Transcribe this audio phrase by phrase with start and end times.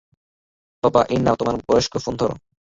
[0.83, 2.35] বাবা, এই নাও, তোমার বয়স্ক ফোন ধরো।